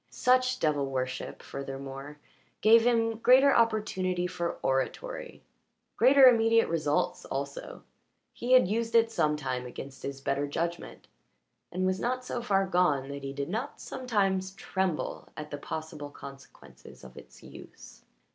[0.09, 2.17] Such devil worship, furthermore,
[2.61, 5.43] gave him greater opportunity for oratory,
[5.95, 7.83] greater immediate results also;
[8.33, 11.07] he had used it sometimes against his better judgment,
[11.71, 16.09] and was not so far gone that he did not sometimes tremble at the possible
[16.09, 18.03] consequences of its use.